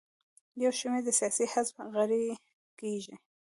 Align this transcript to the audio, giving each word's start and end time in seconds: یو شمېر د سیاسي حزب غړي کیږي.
یو 0.63 0.71
شمېر 0.79 1.01
د 1.05 1.09
سیاسي 1.19 1.45
حزب 1.53 1.75
غړي 1.95 2.25
کیږي. 2.79 3.15